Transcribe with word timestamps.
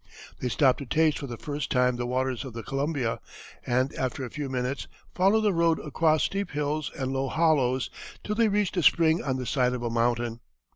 They 0.39 0.49
stopped 0.49 0.79
to 0.79 0.87
taste 0.87 1.19
for 1.19 1.27
the 1.27 1.37
first 1.37 1.69
time 1.69 1.95
the 1.95 2.07
waters 2.07 2.43
of 2.43 2.53
the 2.53 2.63
Columbia, 2.63 3.19
and, 3.67 3.93
after 3.93 4.25
a 4.25 4.31
few 4.31 4.49
minutes, 4.49 4.87
followed 5.13 5.41
the 5.41 5.53
road 5.53 5.77
across 5.77 6.23
steep 6.23 6.49
hills 6.49 6.91
and 6.97 7.13
low 7.13 7.27
hollows, 7.27 7.91
till 8.23 8.33
they 8.33 8.47
reached 8.47 8.75
a 8.77 8.81
spring 8.81 9.21
on 9.23 9.37
the 9.37 9.45
side 9.45 9.73
of 9.75 9.83
a 9.83 9.91
mountain. 9.91 10.39